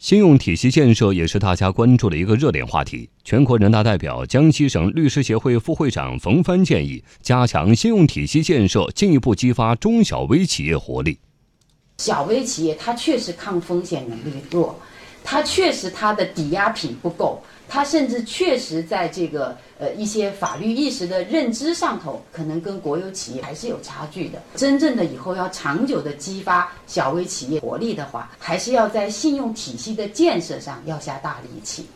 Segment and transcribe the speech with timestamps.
[0.00, 3.10] 信用体系建设也是大家关注的一个热点话题。
[3.22, 11.18] 全国人大代表、江西省律师协会副会长冯帆建议，加强信用体系建设，进一步激发中小微企业活力。
[11.98, 14.80] 小微企业它确实抗风险能力弱，
[15.24, 17.42] 它确实它的抵押品不够。
[17.72, 24.42] 他甚至确实在这个呃一些法律意识的认知上头，可能跟国有企业还是有差距的。
[24.56, 31.86] 真正的以后要长久的激发小微企业活力的话，还是要在信用体系的建设上要下大力气。